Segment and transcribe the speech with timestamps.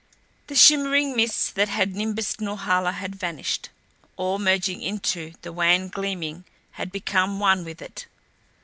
[0.47, 3.69] The shimmering mists that had nimbused Norhala had vanished
[4.17, 8.07] or merging into the wan gleaming had become one with it.